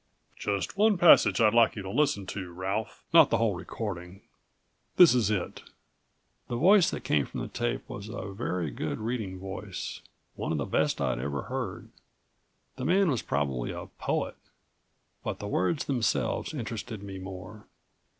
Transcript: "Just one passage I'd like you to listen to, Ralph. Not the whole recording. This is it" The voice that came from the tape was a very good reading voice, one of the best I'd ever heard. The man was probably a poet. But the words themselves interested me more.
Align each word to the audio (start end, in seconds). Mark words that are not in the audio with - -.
"Just 0.35 0.77
one 0.77 0.97
passage 0.97 1.39
I'd 1.39 1.53
like 1.53 1.75
you 1.75 1.83
to 1.83 1.89
listen 1.91 2.25
to, 2.25 2.51
Ralph. 2.51 3.03
Not 3.13 3.29
the 3.29 3.37
whole 3.37 3.53
recording. 3.53 4.23
This 4.95 5.13
is 5.13 5.29
it" 5.29 5.61
The 6.49 6.55
voice 6.55 6.89
that 6.89 7.03
came 7.03 7.27
from 7.27 7.41
the 7.41 7.47
tape 7.47 7.87
was 7.87 8.09
a 8.09 8.33
very 8.33 8.71
good 8.71 8.97
reading 8.97 9.37
voice, 9.37 10.01
one 10.33 10.51
of 10.51 10.57
the 10.57 10.65
best 10.65 10.99
I'd 11.01 11.19
ever 11.19 11.43
heard. 11.43 11.89
The 12.77 12.85
man 12.85 13.11
was 13.11 13.21
probably 13.21 13.69
a 13.71 13.85
poet. 13.99 14.37
But 15.23 15.37
the 15.37 15.47
words 15.47 15.85
themselves 15.85 16.51
interested 16.51 17.03
me 17.03 17.19
more. 17.19 17.67